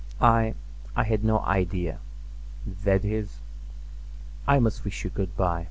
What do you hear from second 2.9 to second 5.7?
is, I must wish you good by."